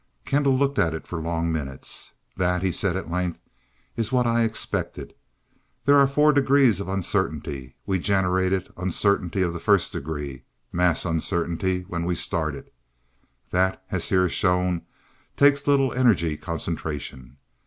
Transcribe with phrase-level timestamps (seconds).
[0.25, 2.13] Kendall looked at it for long minutes.
[2.35, 3.37] "That," he said at length,
[3.95, 5.13] "is what I expected.
[5.85, 10.41] There are four degrees of uncertainty, we generated 'Uncertainty of the First Degree,'
[10.71, 12.71] 'Mass Uncertainty,' when we started.
[13.51, 14.81] That, as here shown,
[15.37, 17.37] takes little energy concentration.